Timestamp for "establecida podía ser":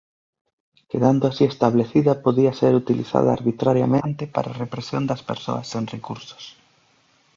1.45-2.73